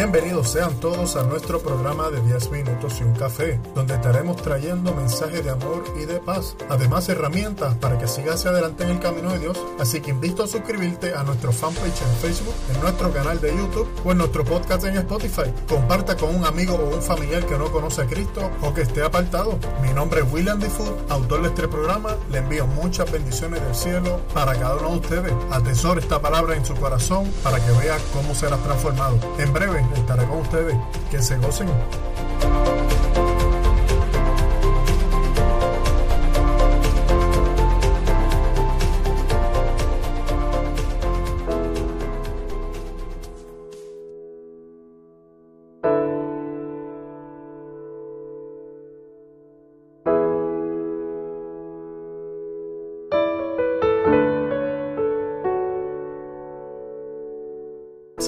Bienvenidos 0.00 0.48
sean 0.48 0.80
todos 0.80 1.14
a 1.16 1.24
nuestro 1.24 1.60
programa 1.60 2.08
de 2.08 2.22
10 2.22 2.52
minutos 2.52 2.98
y 3.00 3.04
un 3.04 3.12
café, 3.12 3.60
donde 3.74 3.96
estaremos 3.96 4.40
trayendo 4.40 4.94
mensajes 4.94 5.44
de 5.44 5.50
amor 5.50 5.84
y 6.00 6.06
de 6.06 6.18
paz, 6.20 6.56
además 6.70 7.06
herramientas 7.10 7.74
para 7.74 7.98
que 7.98 8.08
sigas 8.08 8.36
hacia 8.36 8.50
adelante 8.50 8.84
en 8.84 8.92
el 8.92 8.98
camino 8.98 9.30
de 9.30 9.40
Dios. 9.40 9.58
Así 9.78 10.00
que 10.00 10.08
invito 10.08 10.42
a 10.42 10.48
suscribirte 10.48 11.14
a 11.14 11.22
nuestro 11.22 11.52
fanpage 11.52 12.00
en 12.00 12.16
Facebook, 12.22 12.54
en 12.74 12.80
nuestro 12.80 13.12
canal 13.12 13.42
de 13.42 13.54
YouTube 13.54 13.90
o 14.02 14.12
en 14.12 14.16
nuestro 14.16 14.42
podcast 14.42 14.84
en 14.84 14.96
Spotify. 14.96 15.52
Comparta 15.68 16.16
con 16.16 16.34
un 16.34 16.46
amigo 16.46 16.76
o 16.76 16.96
un 16.96 17.02
familiar 17.02 17.44
que 17.44 17.58
no 17.58 17.70
conoce 17.70 18.00
a 18.00 18.06
Cristo 18.06 18.50
o 18.62 18.72
que 18.72 18.80
esté 18.80 19.02
apartado. 19.02 19.58
Mi 19.82 19.92
nombre 19.92 20.22
es 20.22 20.32
William 20.32 20.58
Defoe, 20.58 20.96
autor 21.10 21.42
de 21.42 21.48
este 21.48 21.68
programa. 21.68 22.16
Le 22.30 22.38
envío 22.38 22.66
muchas 22.66 23.12
bendiciones 23.12 23.62
del 23.62 23.74
cielo 23.74 24.18
para 24.32 24.54
cada 24.54 24.76
uno 24.76 24.92
de 24.92 24.96
ustedes. 25.00 25.34
Atesore 25.50 26.00
esta 26.00 26.22
palabra 26.22 26.56
en 26.56 26.64
su 26.64 26.74
corazón 26.74 27.30
para 27.42 27.62
que 27.62 27.70
vea 27.72 27.98
cómo 28.14 28.34
será 28.34 28.56
transformado. 28.56 29.18
En 29.38 29.52
breve 29.52 29.89
estaré 29.94 30.24
con 30.26 30.38
ustedes. 30.38 30.76
Que 31.10 31.20
se 31.20 31.36
gocen. 31.36 31.68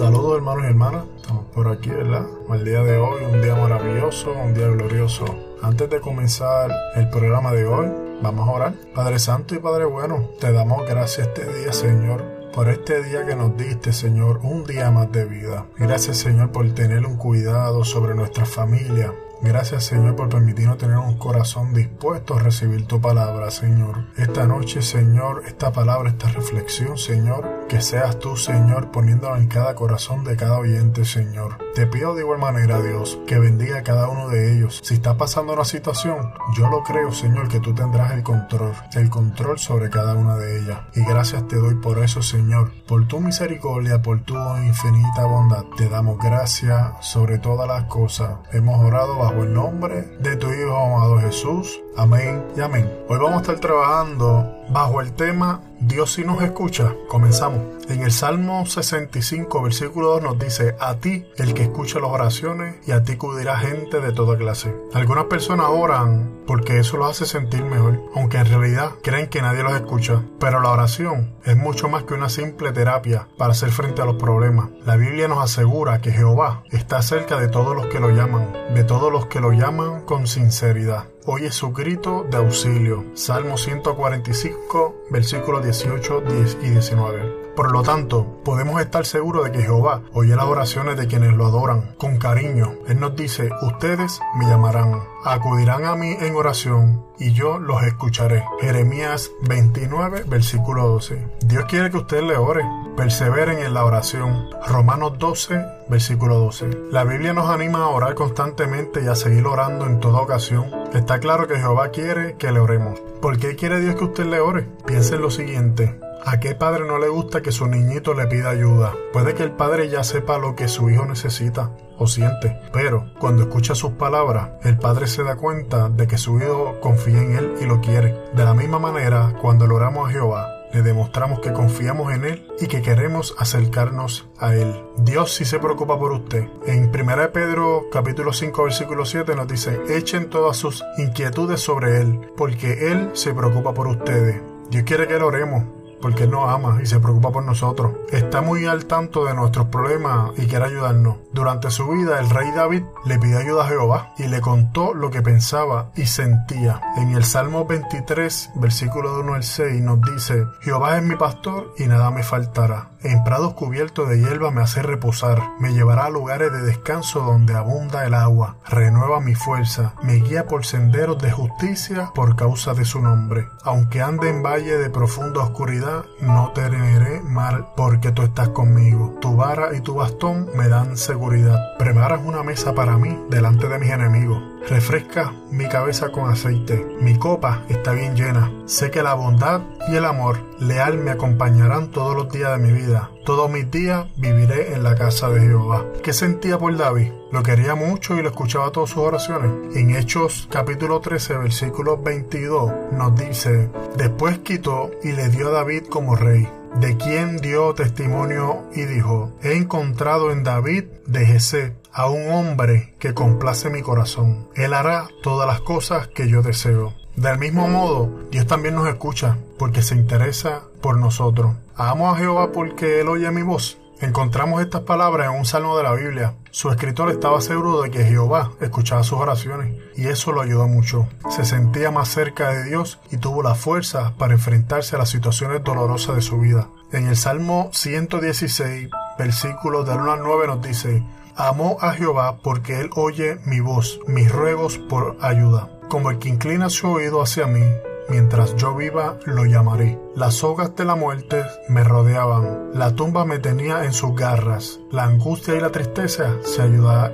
Saludos 0.03 0.34
hermanos 0.39 0.64
y 0.64 0.67
hermanas, 0.67 1.05
estamos 1.14 1.45
por 1.55 1.69
aquí, 1.69 1.89
¿verdad? 1.89 2.27
El 2.53 2.64
día 2.64 2.83
de 2.83 2.97
hoy, 2.97 3.22
un 3.22 3.41
día 3.41 3.55
maravilloso, 3.55 4.33
un 4.33 4.53
día 4.53 4.67
glorioso. 4.67 5.25
Antes 5.62 5.89
de 5.91 6.00
comenzar 6.00 6.72
el 6.97 7.08
programa 7.08 7.53
de 7.53 7.67
hoy, 7.67 7.86
vamos 8.20 8.48
a 8.48 8.50
orar. 8.50 8.75
Padre 8.97 9.20
Santo 9.20 9.55
y 9.55 9.58
Padre 9.58 9.84
Bueno, 9.84 10.28
te 10.41 10.50
damos 10.50 10.84
gracias 10.89 11.28
este 11.28 11.45
día, 11.55 11.73
Señor, 11.73 12.25
por 12.53 12.69
este 12.69 13.00
día 13.05 13.25
que 13.25 13.36
nos 13.36 13.56
diste, 13.56 13.92
Señor, 13.92 14.41
un 14.42 14.64
día 14.64 14.91
más 14.91 15.12
de 15.12 15.25
vida. 15.25 15.67
Gracias, 15.78 16.17
Señor, 16.17 16.50
por 16.50 16.69
tener 16.75 17.06
un 17.06 17.17
cuidado 17.17 17.84
sobre 17.84 18.17
nuestra 18.17 18.45
familia. 18.45 19.14
Gracias 19.42 19.84
Señor 19.84 20.14
por 20.14 20.28
permitirnos 20.28 20.78
tener 20.78 20.98
un 20.98 21.18
corazón 21.18 21.74
dispuesto 21.74 22.34
a 22.34 22.38
recibir 22.38 22.86
tu 22.86 23.00
palabra, 23.00 23.50
Señor. 23.50 24.06
Esta 24.16 24.46
noche, 24.46 24.82
Señor, 24.82 25.42
esta 25.46 25.72
palabra, 25.72 26.10
esta 26.10 26.28
reflexión, 26.28 26.96
Señor, 26.96 27.66
que 27.68 27.80
seas 27.80 28.20
tú, 28.20 28.36
Señor, 28.36 28.92
poniéndola 28.92 29.38
en 29.38 29.48
cada 29.48 29.74
corazón 29.74 30.22
de 30.22 30.36
cada 30.36 30.58
oyente, 30.58 31.04
Señor. 31.04 31.58
Te 31.74 31.86
pido 31.86 32.14
de 32.14 32.20
igual 32.20 32.38
manera, 32.38 32.80
Dios, 32.80 33.18
que 33.26 33.38
bendiga 33.38 33.78
a 33.78 33.82
cada 33.82 34.08
uno 34.08 34.28
de 34.28 34.54
ellos. 34.54 34.80
Si 34.84 34.94
está 34.94 35.16
pasando 35.16 35.54
una 35.54 35.64
situación, 35.64 36.34
yo 36.54 36.68
lo 36.68 36.84
creo, 36.84 37.10
Señor, 37.12 37.48
que 37.48 37.60
tú 37.60 37.74
tendrás 37.74 38.12
el 38.12 38.22
control, 38.22 38.74
el 38.94 39.10
control 39.10 39.58
sobre 39.58 39.90
cada 39.90 40.14
una 40.14 40.36
de 40.36 40.60
ellas. 40.60 40.80
Y 40.94 41.04
gracias 41.04 41.48
te 41.48 41.56
doy 41.56 41.74
por 41.77 41.98
eso, 41.98 42.22
Señor, 42.22 42.72
por 42.86 43.08
tu 43.08 43.20
misericordia, 43.20 44.02
por 44.02 44.20
tu 44.20 44.34
infinita 44.58 45.24
bondad. 45.24 45.64
Te 45.77 45.88
damos 45.88 46.18
gracias 46.18 46.92
sobre 47.00 47.38
todas 47.38 47.66
las 47.66 47.84
cosas. 47.84 48.36
Hemos 48.52 48.84
orado 48.84 49.18
bajo 49.18 49.31
el 49.41 49.55
nombre 49.55 50.05
de 50.20 50.36
tu 50.36 50.47
Hijo 50.52 50.77
amado 50.77 51.19
Jesús. 51.20 51.80
Amén 51.96 52.42
y 52.56 52.60
amén. 52.60 52.90
Hoy 53.08 53.18
vamos 53.18 53.36
a 53.36 53.40
estar 53.40 53.60
trabajando 53.60 54.50
bajo 54.70 55.02
el 55.02 55.12
tema 55.12 55.60
Dios 55.78 56.12
si 56.12 56.24
nos 56.24 56.42
escucha. 56.42 56.94
Comenzamos. 57.08 57.60
En 57.88 58.02
el 58.02 58.12
Salmo 58.12 58.64
65, 58.64 59.62
versículo 59.62 60.08
2 60.10 60.22
nos 60.22 60.38
dice, 60.38 60.74
a 60.80 60.94
ti 60.94 61.26
el 61.36 61.52
que 61.52 61.64
escucha 61.64 61.98
las 61.98 62.10
oraciones 62.10 62.76
y 62.86 62.92
a 62.92 63.02
ti 63.02 63.12
acudirá 63.12 63.58
gente 63.58 64.00
de 64.00 64.12
toda 64.12 64.39
clase. 64.39 64.74
Algunas 64.94 65.24
personas 65.24 65.67
oran 65.68 66.40
porque 66.46 66.78
eso 66.78 66.96
los 66.96 67.11
hace 67.11 67.27
sentir 67.27 67.64
mejor, 67.64 68.00
aunque 68.14 68.38
en 68.38 68.46
realidad 68.46 68.92
creen 69.02 69.28
que 69.28 69.42
nadie 69.42 69.62
los 69.62 69.74
escucha. 69.74 70.22
Pero 70.38 70.61
la 70.61 70.70
oración 70.70 71.34
es 71.44 71.56
mucho 71.56 71.88
más 71.88 72.05
que 72.05 72.14
una 72.14 72.30
simple 72.30 72.72
terapia 72.72 73.28
para 73.36 73.52
hacer 73.52 73.70
frente 73.70 74.00
a 74.00 74.06
los 74.06 74.17
problemas. 74.17 74.70
La 74.86 74.96
Biblia 74.96 75.28
nos 75.28 75.44
asegura 75.44 76.00
que 76.00 76.12
Jehová 76.12 76.62
está 76.70 77.02
cerca 77.02 77.38
de 77.38 77.48
todos 77.48 77.77
los 77.77 77.86
que 77.86 78.00
lo 78.00 78.11
llaman, 78.11 78.74
de 78.74 78.84
todos 78.84 79.12
los 79.12 79.27
que 79.27 79.40
lo 79.40 79.52
llaman 79.52 80.02
con 80.06 80.27
sinceridad. 80.27 81.11
Oye 81.24 81.52
su 81.52 81.72
grito 81.72 82.27
de 82.28 82.36
auxilio. 82.36 83.05
Salmo 83.14 83.56
145, 83.56 85.05
versículos 85.08 85.62
18 85.62 86.20
10 86.20 86.58
y 86.62 86.70
19. 86.70 87.42
Por 87.55 87.70
lo 87.70 87.83
tanto, 87.83 88.40
podemos 88.44 88.80
estar 88.80 89.06
seguros 89.06 89.44
de 89.44 89.52
que 89.52 89.62
Jehová 89.62 90.02
oye 90.14 90.34
las 90.34 90.46
oraciones 90.46 90.96
de 90.96 91.06
quienes 91.06 91.34
lo 91.34 91.46
adoran 91.46 91.94
con 91.96 92.16
cariño. 92.16 92.74
Él 92.88 92.98
nos 92.98 93.14
dice, 93.14 93.50
ustedes 93.62 94.20
me 94.36 94.46
llamarán, 94.46 95.00
acudirán 95.24 95.84
a 95.84 95.94
mí 95.94 96.16
en 96.18 96.34
oración 96.34 97.05
y 97.18 97.32
yo 97.32 97.58
los 97.58 97.84
escucharé. 97.84 98.42
Jeremías 98.61 99.30
29, 99.42 100.24
versículo 100.27 100.88
12. 100.88 101.24
Dios 101.44 101.66
quiere 101.66 101.90
que 101.90 101.98
usted 101.98 102.22
le 102.22 102.36
ore, 102.36 102.64
perseveren 102.96 103.58
en 103.58 103.74
la 103.74 103.84
oración. 103.84 104.48
Romanos 104.66 105.18
12, 105.18 105.64
versículo 105.88 106.38
12. 106.38 106.70
La 106.90 107.05
Biblia 107.05 107.32
nos 107.32 107.48
anima 107.48 107.84
a 107.84 107.88
orar 107.88 108.16
constantemente 108.16 109.05
y 109.05 109.06
a 109.06 109.14
seguir 109.14 109.46
orando 109.46 109.86
en 109.86 110.00
toda 110.00 110.20
ocasión. 110.20 110.81
Está 110.95 111.20
claro 111.20 111.48
que 111.48 111.57
Jehová 111.57 111.89
quiere 111.89 112.36
que 112.36 112.53
le 112.53 112.61
oremos. 112.61 113.01
¿Por 113.23 113.39
qué 113.39 113.57
quiere 113.57 113.80
Dios 113.80 113.97
que 113.97 114.05
usted 114.05 114.27
le 114.27 114.41
ore? 114.41 114.69
Piense 114.86 115.14
en 115.14 115.23
lo 115.23 115.30
siguiente. 115.30 115.98
¿A 116.25 116.39
qué 116.39 116.55
padre 116.55 116.85
no 116.86 116.98
le 116.98 117.08
gusta 117.08 117.41
que 117.41 117.51
su 117.51 117.67
niñito 117.67 118.13
le 118.13 118.27
pida 118.27 118.51
ayuda? 118.51 118.95
Puede 119.13 119.35
que 119.35 119.42
el 119.42 119.53
padre 119.53 119.89
ya 119.89 120.05
sepa 120.05 120.36
lo 120.36 120.55
que 120.55 120.69
su 120.69 120.91
hijo 120.91 121.07
necesita 121.07 121.70
o 121.98 122.07
siente, 122.07 122.61
pero 122.73 123.11
cuando 123.19 123.42
escucha 123.42 123.75
sus 123.75 123.92
palabras, 123.92 124.51
el 124.64 124.77
padre 124.77 125.07
se 125.07 125.23
da 125.23 125.36
cuenta 125.36 125.89
de 125.89 126.07
que 126.07 126.19
su 126.19 126.39
hijo 126.39 126.79
confía 126.80 127.23
en 127.23 127.36
él 127.36 127.55
y 127.61 127.64
lo 127.64 127.80
quiere. 127.80 128.14
De 128.35 128.44
la 128.44 128.55
misma 128.55 128.79
manera, 128.79 129.35
cuando 129.41 129.67
le 129.67 129.75
oramos 129.75 130.09
a 130.09 130.12
Jehová, 130.12 130.51
le 130.72 130.82
demostramos 130.82 131.40
que 131.40 131.52
confiamos 131.52 132.12
en 132.12 132.25
Él 132.25 132.46
y 132.60 132.66
que 132.66 132.82
queremos 132.82 133.34
acercarnos 133.38 134.28
a 134.38 134.55
Él. 134.55 134.75
Dios 134.99 135.34
sí 135.34 135.44
se 135.44 135.58
preocupa 135.58 135.99
por 135.99 136.12
usted. 136.12 136.49
En 136.66 136.88
1 136.88 137.32
Pedro 137.32 137.88
capítulo 137.90 138.32
5 138.32 138.64
versículo 138.64 139.05
7 139.05 139.34
nos 139.37 139.49
dice, 139.49 139.81
echen 139.88 140.31
todas 140.31 140.56
sus 140.56 140.82
inquietudes 140.99 141.61
sobre 141.61 142.00
Él, 142.00 142.20
porque 142.37 142.90
Él 142.90 143.11
se 143.12 143.34
preocupa 143.34 143.75
por 143.75 143.87
ustedes. 143.88 144.40
Dios 144.70 144.84
quiere 144.84 145.06
que 145.06 145.19
le 145.19 145.25
oremos 145.25 145.64
porque 146.02 146.25
Él 146.25 146.31
nos 146.31 146.49
ama 146.49 146.81
y 146.82 146.87
se 146.87 147.00
preocupa 147.00 147.31
por 147.31 147.44
nosotros. 147.44 147.93
Está 148.11 148.43
muy 148.43 148.67
al 148.67 148.85
tanto 148.87 149.25
de 149.25 149.35
nuestros 149.35 149.69
problemas 149.69 150.32
y 150.37 150.46
quiere 150.46 150.67
ayudarnos. 150.67 151.17
Durante 151.32 151.70
su 151.70 151.88
vida, 151.88 152.20
el 152.20 152.29
rey 152.29 152.50
David 152.50 152.82
le 153.06 153.19
pidió 153.19 153.38
ayuda 153.38 153.64
a 153.64 153.69
Jehová 153.69 154.14
y 154.19 154.26
le 154.26 154.41
contó 154.41 154.93
lo 154.93 155.11
que 155.11 155.23
pensaba 155.23 155.91
y 155.96 156.06
sentía. 156.06 156.81
En 156.96 157.12
el 157.12 157.25
Salmo 157.25 157.64
23, 157.64 158.50
versículo 158.56 159.20
1 159.20 159.35
al 159.35 159.44
6, 159.44 159.81
nos 159.81 160.00
dice, 160.02 160.44
Jehová 160.61 160.99
es 160.99 161.02
mi 161.02 161.17
pastor 161.17 161.73
y 161.79 161.87
nada 161.87 162.11
me 162.11 162.23
faltará. 162.23 162.92
En 163.05 163.25
prados 163.25 163.55
cubiertos 163.55 164.08
de 164.08 164.20
hierba 164.20 164.52
me 164.52 164.62
hace 164.62 164.81
reposar, 164.81 165.43
me 165.58 165.73
llevará 165.73 166.05
a 166.05 166.11
lugares 166.11 166.52
de 166.52 166.62
descanso 166.62 167.20
donde 167.20 167.55
abunda 167.55 168.06
el 168.06 168.14
agua, 168.14 168.58
renueva 168.69 169.20
mi 169.20 169.35
fuerza, 169.35 169.94
me 170.02 170.14
guía 170.14 170.46
por 170.46 170.64
senderos 170.64 171.20
de 171.20 171.32
justicia 171.32 172.12
por 172.14 172.37
causa 172.37 172.75
de 172.75 172.85
su 172.85 173.00
nombre. 173.00 173.49
Aunque 173.64 174.02
ande 174.02 174.31
en 174.31 174.43
valle 174.43 174.79
de 174.79 174.88
profunda 174.88 175.41
oscuridad, 175.41 176.05
no 176.20 176.52
temeré 176.52 177.20
mal, 177.23 177.67
porque 177.76 178.12
tú 178.12 178.23
estás 178.23 178.50
conmigo. 178.50 179.19
Tu 179.20 179.35
vara 179.35 179.75
y 179.75 179.81
tu 179.81 179.94
bastón 179.94 180.49
me 180.55 180.69
dan 180.69 180.96
seguridad. 180.96 181.58
Preparas 181.79 182.20
una 182.25 182.44
mesa 182.44 182.73
para 182.73 182.96
mí 182.99 183.19
delante 183.29 183.69
de 183.69 183.79
mis 183.81 183.91
enemigos. 183.91 184.51
Refresca 184.69 185.32
mi 185.50 185.69
cabeza 185.69 186.11
con 186.11 186.31
aceite. 186.31 186.87
Mi 187.00 187.19
copa 187.19 187.64
está 187.69 187.93
bien 187.93 188.14
llena. 188.14 188.50
Sé 188.67 188.90
que 188.90 189.02
la 189.02 189.14
bondad 189.14 189.61
y 189.88 189.96
el 189.96 190.05
amor 190.05 190.38
leal 190.61 190.99
me 190.99 191.11
acompañarán 191.11 191.91
todos 191.91 192.14
los 192.14 192.32
días 192.32 192.53
de 192.53 192.59
mi 192.59 192.73
vida. 192.73 193.11
Todos 193.25 193.50
mis 193.50 193.70
días 193.70 194.06
viviré 194.17 194.75
en 194.75 194.82
la 194.82 194.94
casa 194.94 195.29
de 195.31 195.41
Jehová. 195.41 195.85
¿Qué 196.03 196.12
sentía 196.12 196.59
por 196.59 196.76
David? 196.76 197.11
Lo 197.32 197.43
quería 197.43 197.75
mucho 197.75 198.17
y 198.17 198.23
lo 198.23 198.29
escuchaba 198.29 198.70
todas 198.70 198.91
sus 198.91 198.99
oraciones. 198.99 199.76
En 199.76 199.97
Hechos 199.97 200.49
capítulo 200.50 201.00
13 201.00 201.38
versículo 201.38 202.00
22 202.00 202.73
nos 202.93 203.17
dice, 203.17 203.70
después 203.97 204.38
quitó 204.38 204.91
y 205.03 205.12
le 205.12 205.29
dio 205.29 205.49
a 205.49 205.53
David 205.53 205.85
como 205.88 206.14
rey 206.14 206.49
de 206.81 206.97
quien 206.97 207.37
dio 207.37 207.75
testimonio 207.75 208.65
y 208.75 208.85
dijo, 208.85 209.33
he 209.43 209.57
encontrado 209.57 210.31
en 210.31 210.43
David 210.43 210.85
de 211.07 211.27
Jesé 211.27 211.77
a 211.93 212.09
un 212.09 212.31
hombre 212.31 212.95
que 212.99 213.15
complace 213.15 213.71
mi 213.71 213.83
corazón. 213.83 214.49
Él 214.55 214.75
hará 214.75 215.09
todas 215.23 215.47
las 215.47 215.61
cosas 215.61 216.09
que 216.09 216.29
yo 216.29 216.43
deseo. 216.43 216.95
Del 217.17 217.39
mismo 217.39 217.69
modo, 217.69 218.11
Dios 218.31 218.47
también 218.47 218.75
nos 218.75 218.89
escucha 218.89 219.37
porque 219.59 219.83
se 219.83 219.95
interesa 219.95 220.63
por 220.81 220.99
nosotros. 220.99 221.55
Amo 221.77 222.11
a 222.11 222.17
Jehová 222.17 222.53
porque 222.53 223.01
Él 223.01 223.09
oye 223.09 223.31
mi 223.31 223.43
voz. 223.43 223.79
Encontramos 224.02 224.60
estas 224.60 224.81
palabras 224.81 225.28
en 225.28 225.38
un 225.38 225.44
salmo 225.44 225.76
de 225.76 225.84
la 225.84 225.93
Biblia. 225.93 226.34
Su 226.50 226.70
escritor 226.70 227.08
estaba 227.12 227.40
seguro 227.40 227.82
de 227.82 227.90
que 227.93 228.02
Jehová 228.02 228.50
escuchaba 228.60 229.04
sus 229.04 229.20
oraciones 229.20 229.81
y 229.96 230.08
eso 230.08 230.32
lo 230.32 230.40
ayudó 230.40 230.66
mucho. 230.66 231.06
Se 231.31 231.44
sentía 231.44 231.93
más 231.93 232.08
cerca 232.08 232.50
de 232.50 232.64
Dios 232.64 232.99
y 233.12 233.19
tuvo 233.19 233.44
la 233.44 233.54
fuerza 233.54 234.14
para 234.19 234.32
enfrentarse 234.32 234.96
a 234.96 234.99
las 234.99 235.08
situaciones 235.08 235.62
dolorosas 235.62 236.16
de 236.16 236.22
su 236.22 236.40
vida. 236.40 236.66
En 236.90 237.06
el 237.06 237.16
Salmo 237.16 237.70
116, 237.72 238.90
versículos 239.20 239.87
del 239.87 240.00
1 240.00 240.10
al 240.10 240.22
9 240.25 240.46
nos 240.49 240.62
dice, 240.62 241.04
Amó 241.37 241.76
a 241.81 241.93
Jehová 241.93 242.38
porque 242.43 242.81
él 242.81 242.90
oye 242.96 243.38
mi 243.46 243.60
voz, 243.60 244.00
mis 244.08 244.32
ruegos 244.32 244.78
por 244.78 245.16
ayuda. 245.20 245.70
Como 245.88 246.10
el 246.10 246.19
que 246.19 246.28
inclina 246.28 246.70
su 246.70 246.88
oído 246.88 247.22
hacia 247.22 247.46
mí, 247.46 247.62
mientras 248.08 248.56
yo 248.56 248.75
viva 248.75 249.19
lo 249.25 249.44
llamaré. 249.44 249.99
Las 250.14 250.34
sogas 250.34 250.75
de 250.76 250.84
la 250.84 250.94
muerte 250.94 251.44
me 251.69 251.84
rodeaban, 251.84 252.70
la 252.75 252.94
tumba 252.94 253.25
me 253.25 253.38
tenía 253.38 253.84
en 253.84 253.93
sus 253.93 254.14
garras, 254.14 254.81
la 254.90 255.04
angustia 255.04 255.54
y 255.54 255.60
la 255.60 255.70
tristeza 255.70 256.37
se, 256.43 256.62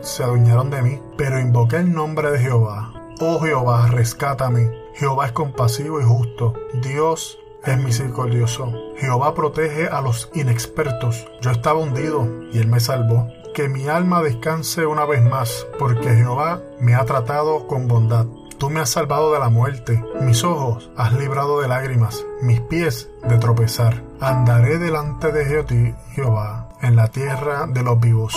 se 0.02 0.22
adueñaron 0.22 0.70
de 0.70 0.82
mí, 0.82 1.02
pero 1.16 1.40
invoqué 1.40 1.76
el 1.76 1.92
nombre 1.92 2.30
de 2.30 2.38
Jehová. 2.38 2.92
Oh 3.20 3.40
Jehová, 3.40 3.88
rescátame. 3.88 4.70
Jehová 4.94 5.26
es 5.26 5.32
compasivo 5.32 6.00
y 6.00 6.04
justo. 6.04 6.54
Dios 6.82 7.38
es 7.64 7.76
misericordioso. 7.78 8.72
Jehová 8.96 9.34
protege 9.34 9.88
a 9.88 10.00
los 10.00 10.30
inexpertos. 10.34 11.26
Yo 11.40 11.50
estaba 11.50 11.80
hundido 11.80 12.28
y 12.52 12.58
él 12.58 12.68
me 12.68 12.80
salvó. 12.80 13.26
Que 13.54 13.68
mi 13.68 13.88
alma 13.88 14.22
descanse 14.22 14.86
una 14.86 15.04
vez 15.04 15.22
más, 15.22 15.66
porque 15.78 16.14
Jehová 16.14 16.62
me 16.80 16.94
ha 16.94 17.04
tratado 17.04 17.66
con 17.66 17.88
bondad. 17.88 18.26
Tú 18.58 18.70
me 18.70 18.80
has 18.80 18.90
salvado 18.90 19.32
de 19.32 19.38
la 19.38 19.50
muerte, 19.50 20.02
mis 20.20 20.42
ojos 20.42 20.90
has 20.96 21.12
librado 21.12 21.60
de 21.60 21.68
lágrimas, 21.68 22.26
mis 22.42 22.60
pies 22.60 23.08
de 23.28 23.38
tropezar. 23.38 24.02
Andaré 24.20 24.78
delante 24.78 25.30
de 25.30 25.94
Jehová 26.12 26.68
en 26.82 26.96
la 26.96 27.06
tierra 27.06 27.66
de 27.68 27.84
los 27.84 28.00
vivos. 28.00 28.34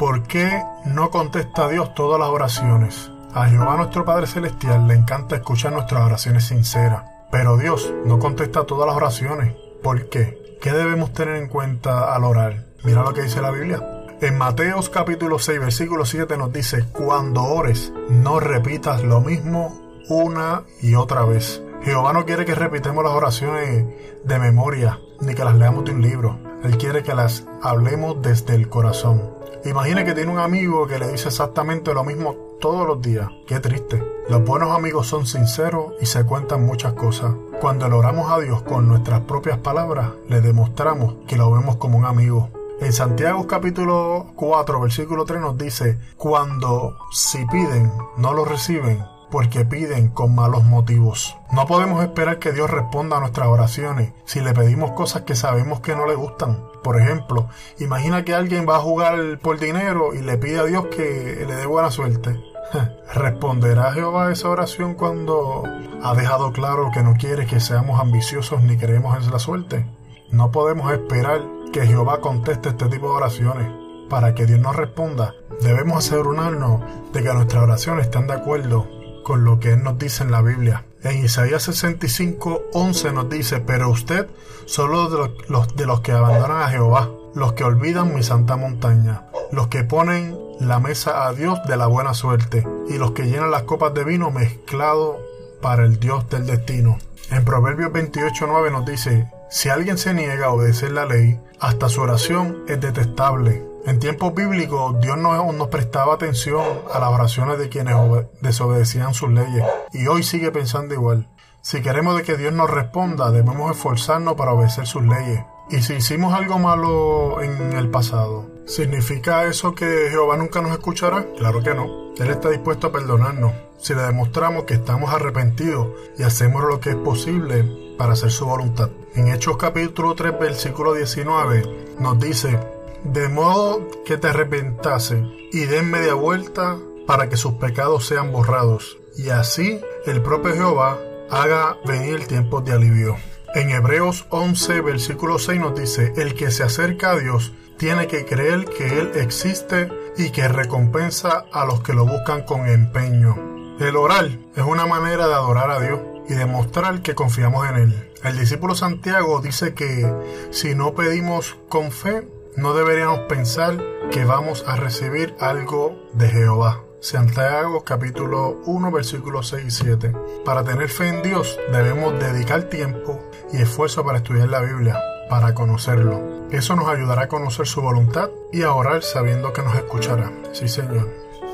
¿Por 0.00 0.24
qué 0.24 0.50
no 0.86 1.10
contesta 1.10 1.68
Dios 1.68 1.94
todas 1.94 2.18
las 2.18 2.30
oraciones? 2.30 3.12
A 3.32 3.46
Jehová 3.46 3.76
nuestro 3.76 4.04
Padre 4.04 4.26
Celestial 4.26 4.88
le 4.88 4.94
encanta 4.94 5.36
escuchar 5.36 5.72
nuestras 5.72 6.04
oraciones 6.04 6.46
sinceras, 6.46 7.04
pero 7.30 7.56
Dios 7.56 7.92
no 8.04 8.18
contesta 8.18 8.64
todas 8.64 8.88
las 8.88 8.96
oraciones. 8.96 9.54
¿Por 9.84 10.08
qué? 10.08 10.58
¿Qué 10.60 10.72
debemos 10.72 11.12
tener 11.12 11.36
en 11.36 11.48
cuenta 11.48 12.12
al 12.12 12.24
orar? 12.24 12.66
Mira 12.82 13.04
lo 13.04 13.14
que 13.14 13.22
dice 13.22 13.40
la 13.40 13.52
Biblia. 13.52 13.99
En 14.22 14.36
Mateos 14.36 14.90
capítulo 14.90 15.38
6, 15.38 15.60
versículo 15.60 16.04
7 16.04 16.36
nos 16.36 16.52
dice, 16.52 16.84
cuando 16.92 17.42
ores, 17.42 17.90
no 18.10 18.38
repitas 18.38 19.02
lo 19.02 19.22
mismo 19.22 19.80
una 20.10 20.64
y 20.82 20.94
otra 20.94 21.24
vez. 21.24 21.62
Jehová 21.80 22.12
no 22.12 22.26
quiere 22.26 22.44
que 22.44 22.54
repitamos 22.54 23.02
las 23.02 23.14
oraciones 23.14 23.86
de 24.22 24.38
memoria, 24.38 24.98
ni 25.22 25.34
que 25.34 25.42
las 25.42 25.56
leamos 25.56 25.86
de 25.86 25.92
un 25.92 26.02
libro. 26.02 26.38
Él 26.62 26.76
quiere 26.76 27.02
que 27.02 27.14
las 27.14 27.46
hablemos 27.62 28.20
desde 28.20 28.56
el 28.56 28.68
corazón. 28.68 29.22
Imagine 29.64 30.04
que 30.04 30.12
tiene 30.12 30.30
un 30.30 30.38
amigo 30.38 30.86
que 30.86 30.98
le 30.98 31.08
dice 31.08 31.28
exactamente 31.28 31.94
lo 31.94 32.04
mismo 32.04 32.34
todos 32.60 32.86
los 32.86 33.00
días. 33.00 33.30
Qué 33.46 33.58
triste. 33.58 34.04
Los 34.28 34.44
buenos 34.44 34.76
amigos 34.76 35.06
son 35.06 35.24
sinceros 35.24 35.94
y 35.98 36.04
se 36.04 36.26
cuentan 36.26 36.66
muchas 36.66 36.92
cosas. 36.92 37.32
Cuando 37.58 37.88
le 37.88 37.96
a 37.96 38.38
Dios 38.38 38.60
con 38.64 38.86
nuestras 38.86 39.20
propias 39.20 39.56
palabras, 39.58 40.10
le 40.28 40.42
demostramos 40.42 41.14
que 41.26 41.36
lo 41.36 41.50
vemos 41.50 41.76
como 41.76 41.96
un 41.96 42.04
amigo. 42.04 42.50
En 42.80 42.94
Santiago 42.94 43.46
capítulo 43.46 44.32
4 44.36 44.80
versículo 44.80 45.26
3 45.26 45.42
nos 45.42 45.58
dice, 45.58 45.98
cuando 46.16 46.96
si 47.12 47.44
piden 47.44 47.92
no 48.16 48.32
lo 48.32 48.46
reciben, 48.46 49.04
porque 49.30 49.66
piden 49.66 50.08
con 50.08 50.34
malos 50.34 50.64
motivos. 50.64 51.36
No 51.52 51.66
podemos 51.66 52.02
esperar 52.02 52.38
que 52.38 52.52
Dios 52.52 52.70
responda 52.70 53.18
a 53.18 53.20
nuestras 53.20 53.48
oraciones 53.48 54.14
si 54.24 54.40
le 54.40 54.54
pedimos 54.54 54.92
cosas 54.92 55.22
que 55.22 55.36
sabemos 55.36 55.80
que 55.80 55.94
no 55.94 56.06
le 56.06 56.14
gustan. 56.14 56.58
Por 56.82 56.98
ejemplo, 56.98 57.48
imagina 57.78 58.24
que 58.24 58.34
alguien 58.34 58.66
va 58.66 58.76
a 58.76 58.80
jugar 58.80 59.38
por 59.40 59.58
dinero 59.58 60.14
y 60.14 60.22
le 60.22 60.38
pide 60.38 60.60
a 60.60 60.64
Dios 60.64 60.86
que 60.86 61.44
le 61.46 61.54
dé 61.54 61.66
buena 61.66 61.90
suerte. 61.90 62.40
¿Responderá 63.14 63.92
Jehová 63.92 64.32
esa 64.32 64.48
oración 64.48 64.94
cuando 64.94 65.64
ha 66.02 66.14
dejado 66.14 66.50
claro 66.52 66.90
que 66.94 67.02
no 67.02 67.14
quiere 67.14 67.44
que 67.44 67.60
seamos 67.60 68.00
ambiciosos 68.00 68.62
ni 68.62 68.78
queremos 68.78 69.22
en 69.22 69.30
la 69.30 69.38
suerte? 69.38 69.86
No 70.30 70.50
podemos 70.50 70.90
esperar 70.92 71.42
que 71.72 71.86
Jehová 71.86 72.20
conteste 72.20 72.70
este 72.70 72.86
tipo 72.86 73.08
de 73.08 73.16
oraciones. 73.16 73.72
Para 74.08 74.34
que 74.34 74.46
Dios 74.46 74.58
nos 74.58 74.74
responda, 74.74 75.34
debemos 75.62 76.06
asegurarnos 76.06 76.82
de 77.12 77.22
que 77.22 77.32
nuestras 77.32 77.62
oraciones 77.62 78.06
están 78.06 78.26
de 78.26 78.34
acuerdo 78.34 78.88
con 79.22 79.44
lo 79.44 79.60
que 79.60 79.72
Él 79.72 79.84
nos 79.84 79.98
dice 79.98 80.24
en 80.24 80.32
la 80.32 80.42
Biblia. 80.42 80.84
En 81.02 81.24
Isaías 81.24 81.62
65, 81.62 82.62
11 82.72 83.12
nos 83.12 83.30
dice, 83.30 83.60
pero 83.60 83.88
usted 83.88 84.28
solo 84.66 85.08
de 85.08 85.30
los, 85.48 85.76
de 85.76 85.86
los 85.86 86.00
que 86.00 86.12
abandonan 86.12 86.62
a 86.62 86.68
Jehová, 86.68 87.10
los 87.34 87.52
que 87.52 87.64
olvidan 87.64 88.14
mi 88.14 88.22
santa 88.22 88.56
montaña, 88.56 89.26
los 89.52 89.68
que 89.68 89.84
ponen 89.84 90.36
la 90.58 90.80
mesa 90.80 91.26
a 91.26 91.32
Dios 91.32 91.60
de 91.66 91.76
la 91.76 91.86
buena 91.86 92.12
suerte 92.12 92.66
y 92.88 92.98
los 92.98 93.12
que 93.12 93.24
llenan 93.24 93.50
las 93.50 93.62
copas 93.62 93.94
de 93.94 94.04
vino 94.04 94.30
mezclado 94.30 95.18
para 95.62 95.84
el 95.84 95.98
Dios 95.98 96.28
del 96.28 96.46
destino. 96.46 96.98
En 97.30 97.44
Proverbios 97.44 97.92
28.9 97.92 98.72
nos 98.72 98.84
dice, 98.84 99.30
si 99.50 99.68
alguien 99.68 99.98
se 99.98 100.14
niega 100.14 100.46
a 100.46 100.52
obedecer 100.52 100.92
la 100.92 101.06
ley, 101.06 101.40
hasta 101.58 101.88
su 101.88 102.00
oración 102.00 102.64
es 102.68 102.80
detestable. 102.80 103.66
En 103.84 103.98
tiempos 103.98 104.32
bíblicos, 104.32 105.00
Dios 105.00 105.18
no 105.18 105.52
nos 105.52 105.68
prestaba 105.68 106.14
atención 106.14 106.64
a 106.92 107.00
las 107.00 107.10
oraciones 107.10 107.58
de 107.58 107.68
quienes 107.68 107.96
desobedecían 108.40 109.12
sus 109.12 109.30
leyes, 109.30 109.64
y 109.92 110.06
hoy 110.06 110.22
sigue 110.22 110.52
pensando 110.52 110.94
igual. 110.94 111.28
Si 111.62 111.82
queremos 111.82 112.16
de 112.16 112.22
que 112.22 112.36
Dios 112.36 112.52
nos 112.52 112.70
responda, 112.70 113.32
debemos 113.32 113.72
esforzarnos 113.72 114.34
para 114.34 114.52
obedecer 114.52 114.86
sus 114.86 115.02
leyes. 115.02 115.42
Y 115.68 115.82
si 115.82 115.94
hicimos 115.94 116.32
algo 116.32 116.58
malo 116.58 117.42
en 117.42 117.72
el 117.72 117.90
pasado, 117.90 118.46
¿significa 118.66 119.44
eso 119.44 119.74
que 119.74 120.08
Jehová 120.10 120.36
nunca 120.36 120.62
nos 120.62 120.72
escuchará? 120.72 121.26
Claro 121.36 121.62
que 121.62 121.74
no. 121.74 122.14
Él 122.16 122.30
está 122.30 122.50
dispuesto 122.50 122.88
a 122.88 122.92
perdonarnos 122.92 123.52
si 123.78 123.94
le 123.94 124.02
demostramos 124.02 124.64
que 124.64 124.74
estamos 124.74 125.12
arrepentidos 125.12 125.88
y 126.18 126.22
hacemos 126.22 126.62
lo 126.64 126.80
que 126.80 126.90
es 126.90 126.96
posible 126.96 127.64
para 127.96 128.12
hacer 128.12 128.30
su 128.30 128.46
voluntad. 128.46 128.90
En 129.14 129.28
Hechos 129.28 129.56
capítulo 129.56 130.14
3 130.14 130.38
versículo 130.38 130.94
19 130.94 131.96
nos 131.98 132.20
dice, 132.20 132.60
de 133.02 133.28
modo 133.28 133.88
que 134.04 134.16
te 134.16 134.28
arrepentase 134.28 135.24
y 135.52 135.64
den 135.66 135.90
media 135.90 136.14
vuelta 136.14 136.78
para 137.08 137.28
que 137.28 137.36
sus 137.36 137.54
pecados 137.54 138.06
sean 138.06 138.30
borrados, 138.30 138.98
y 139.16 139.30
así 139.30 139.80
el 140.06 140.22
propio 140.22 140.54
Jehová 140.54 140.96
haga 141.28 141.76
venir 141.84 142.28
tiempos 142.28 142.64
de 142.64 142.72
alivio. 142.72 143.16
En 143.52 143.70
Hebreos 143.70 144.26
11, 144.30 144.80
versículo 144.80 145.40
6 145.40 145.60
nos 145.60 145.74
dice, 145.74 146.12
el 146.16 146.34
que 146.34 146.52
se 146.52 146.62
acerca 146.62 147.10
a 147.10 147.18
Dios 147.18 147.52
tiene 147.78 148.06
que 148.06 148.24
creer 148.24 148.66
que 148.66 149.00
Él 149.00 149.10
existe 149.16 149.88
y 150.16 150.30
que 150.30 150.46
recompensa 150.46 151.46
a 151.52 151.64
los 151.64 151.82
que 151.82 151.94
lo 151.94 152.06
buscan 152.06 152.42
con 152.44 152.68
empeño. 152.68 153.34
El 153.80 153.96
orar 153.96 154.26
es 154.54 154.62
una 154.62 154.86
manera 154.86 155.26
de 155.26 155.34
adorar 155.34 155.70
a 155.72 155.80
Dios 155.80 155.98
y 156.30 156.34
demostrar 156.34 157.02
que 157.02 157.16
confiamos 157.16 157.68
en 157.68 157.76
Él. 157.76 158.10
El 158.22 158.38
discípulo 158.38 158.76
Santiago 158.76 159.40
dice 159.40 159.74
que 159.74 160.08
si 160.52 160.76
no 160.76 160.94
pedimos 160.94 161.56
con 161.68 161.90
fe, 161.90 162.28
no 162.56 162.72
deberíamos 162.72 163.20
pensar 163.28 163.82
que 164.12 164.24
vamos 164.24 164.64
a 164.68 164.76
recibir 164.76 165.34
algo 165.40 166.08
de 166.14 166.28
Jehová. 166.28 166.84
Santiago 167.00 167.82
capítulo 167.82 168.60
1 168.64 168.92
versículos 168.92 169.48
6 169.48 169.64
y 169.66 169.70
7. 169.72 170.12
Para 170.44 170.62
tener 170.62 170.88
fe 170.88 171.08
en 171.08 171.22
Dios 171.22 171.58
debemos 171.72 172.16
dedicar 172.20 172.64
tiempo 172.64 173.20
y 173.52 173.56
esfuerzo 173.56 174.04
para 174.04 174.18
estudiar 174.18 174.50
la 174.50 174.60
Biblia, 174.60 175.00
para 175.28 175.52
conocerlo. 175.52 176.46
Eso 176.52 176.76
nos 176.76 176.88
ayudará 176.88 177.22
a 177.22 177.28
conocer 177.28 177.66
su 177.66 177.80
voluntad 177.80 178.30
y 178.52 178.62
a 178.62 178.72
orar 178.72 179.02
sabiendo 179.02 179.52
que 179.52 179.62
nos 179.62 179.74
escuchará. 179.74 180.30
Sí, 180.52 180.68
Señor. 180.68 181.08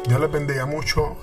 Dios 0.07 0.21
les 0.21 0.31
bendiga 0.31 0.67
mucho. 0.67 1.17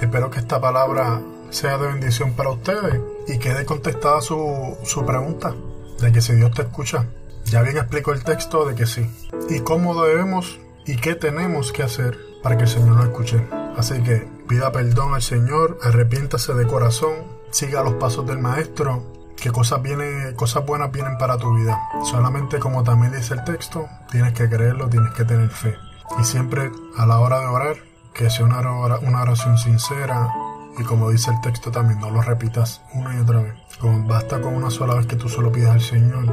Espero 0.00 0.30
que 0.30 0.38
esta 0.38 0.60
palabra 0.60 1.20
sea 1.50 1.78
de 1.78 1.88
bendición 1.88 2.32
para 2.32 2.50
ustedes 2.50 3.00
y 3.26 3.38
quede 3.38 3.64
contestada 3.64 4.20
su, 4.20 4.76
su 4.84 5.04
pregunta 5.04 5.54
de 6.00 6.12
que 6.12 6.20
si 6.20 6.34
Dios 6.34 6.52
te 6.52 6.62
escucha. 6.62 7.06
Ya 7.44 7.62
bien 7.62 7.76
explico 7.76 8.12
el 8.12 8.22
texto 8.22 8.64
de 8.64 8.74
que 8.74 8.86
sí. 8.86 9.08
Y 9.48 9.60
cómo 9.60 10.02
debemos 10.04 10.58
y 10.86 10.96
qué 10.96 11.14
tenemos 11.14 11.72
que 11.72 11.82
hacer 11.82 12.18
para 12.42 12.56
que 12.56 12.64
el 12.64 12.68
Señor 12.68 12.96
nos 12.96 13.04
escuche. 13.04 13.46
Así 13.76 14.02
que 14.02 14.28
pida 14.48 14.72
perdón 14.72 15.14
al 15.14 15.22
Señor, 15.22 15.78
arrepiéntase 15.82 16.54
de 16.54 16.66
corazón, 16.66 17.14
siga 17.50 17.82
los 17.82 17.94
pasos 17.94 18.26
del 18.26 18.38
Maestro, 18.38 19.04
que 19.36 19.50
cosas, 19.50 19.82
vienen, 19.82 20.34
cosas 20.34 20.64
buenas 20.64 20.92
vienen 20.92 21.18
para 21.18 21.38
tu 21.38 21.54
vida. 21.54 21.78
Solamente 22.04 22.58
como 22.58 22.82
también 22.84 23.12
dice 23.12 23.34
el 23.34 23.44
texto, 23.44 23.88
tienes 24.10 24.32
que 24.32 24.48
creerlo, 24.48 24.88
tienes 24.88 25.12
que 25.14 25.24
tener 25.24 25.48
fe. 25.50 25.76
Y 26.18 26.24
siempre 26.24 26.70
a 26.96 27.06
la 27.06 27.18
hora 27.18 27.40
de 27.40 27.46
orar, 27.46 27.76
que 28.14 28.28
sea 28.28 28.44
una 28.44 29.22
oración 29.22 29.56
sincera 29.56 30.28
y 30.80 30.84
como 30.84 31.10
dice 31.10 31.30
el 31.30 31.40
texto 31.42 31.70
también, 31.70 32.00
no 32.00 32.10
lo 32.10 32.22
repitas 32.22 32.80
una 32.94 33.14
y 33.14 33.20
otra 33.20 33.42
vez. 33.42 33.54
Como 33.78 34.06
basta 34.06 34.40
con 34.40 34.54
una 34.54 34.70
sola 34.70 34.94
vez 34.94 35.06
que 35.06 35.16
tú 35.16 35.28
solo 35.28 35.52
pidas 35.52 35.72
al 35.72 35.80
Señor, 35.80 36.24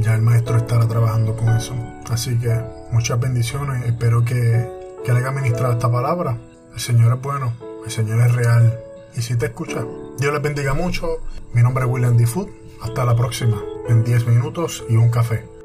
ya 0.00 0.14
el 0.14 0.22
Maestro 0.22 0.56
estará 0.56 0.86
trabajando 0.86 1.34
con 1.34 1.48
eso. 1.48 1.74
Así 2.10 2.38
que 2.38 2.60
muchas 2.92 3.18
bendiciones, 3.18 3.86
espero 3.86 4.24
que, 4.24 4.70
que 5.04 5.12
le 5.12 5.18
haya 5.18 5.30
ministrado 5.30 5.72
esta 5.72 5.90
palabra. 5.90 6.36
El 6.74 6.80
Señor 6.80 7.16
es 7.16 7.22
bueno, 7.22 7.54
el 7.84 7.90
Señor 7.90 8.20
es 8.20 8.34
real. 8.34 8.78
Y 9.16 9.22
si 9.22 9.36
te 9.36 9.46
escucha, 9.46 9.84
Dios 10.18 10.32
les 10.32 10.42
bendiga 10.42 10.74
mucho. 10.74 11.20
Mi 11.54 11.62
nombre 11.62 11.84
es 11.84 11.90
William 11.90 12.16
D. 12.16 12.26
Hasta 12.82 13.04
la 13.06 13.16
próxima, 13.16 13.62
en 13.88 14.04
10 14.04 14.26
minutos 14.26 14.84
y 14.90 14.96
un 14.96 15.10
café. 15.10 15.55